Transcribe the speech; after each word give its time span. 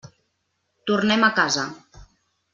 Tornem 0.91 1.27
a 1.27 1.31
casa. 1.41 1.67